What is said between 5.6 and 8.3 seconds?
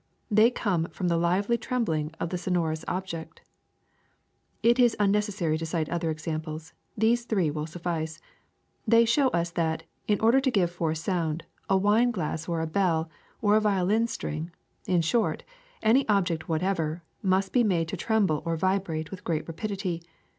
cite other examples; these three will suffice.